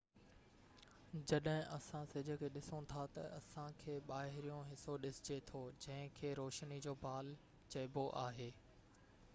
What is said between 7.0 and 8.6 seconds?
بال چئبو آهي